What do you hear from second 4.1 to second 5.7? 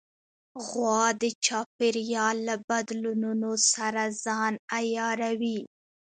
ځان عیاروي.